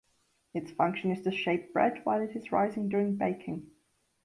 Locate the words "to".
1.21-1.31